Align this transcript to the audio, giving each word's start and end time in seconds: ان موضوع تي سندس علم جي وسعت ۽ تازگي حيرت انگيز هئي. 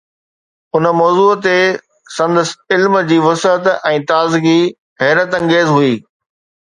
ان 0.75 0.85
موضوع 0.99 1.31
تي 1.43 1.57
سندس 2.15 2.49
علم 2.75 2.97
جي 3.11 3.19
وسعت 3.27 3.69
۽ 3.93 4.01
تازگي 4.13 4.59
حيرت 5.03 5.37
انگيز 5.43 5.75
هئي. 5.77 5.93